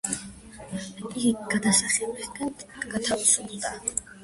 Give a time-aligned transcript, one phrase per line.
[1.07, 2.51] იგი გადასახადებისგან
[2.97, 3.79] გათავისუფლდა.